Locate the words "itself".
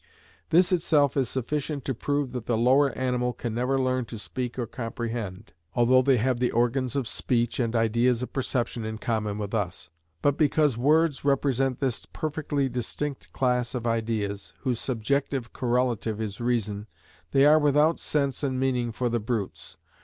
0.71-1.15